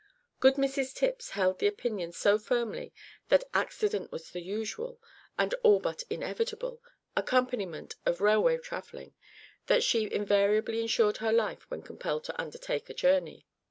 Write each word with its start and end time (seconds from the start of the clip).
Good 0.39 0.55
Mrs 0.55 0.95
Tipps 0.95 1.29
held 1.37 1.59
the 1.59 1.67
opinion 1.67 2.11
so 2.11 2.39
firmly 2.39 2.91
that 3.29 3.43
accident 3.53 4.11
was 4.11 4.31
the 4.31 4.41
usual, 4.41 4.99
and 5.37 5.53
all 5.61 5.79
but 5.79 6.01
inevitable, 6.09 6.81
accompaniment 7.15 7.93
of 8.03 8.19
railway 8.19 8.57
travelling, 8.57 9.13
that 9.67 9.83
she 9.83 10.11
invariably 10.11 10.81
insured 10.81 11.17
her 11.17 11.31
life 11.31 11.69
when 11.69 11.83
compelled 11.83 12.23
to 12.23 12.41
undertake 12.41 12.89
a 12.89 12.95
journey. 12.95 13.45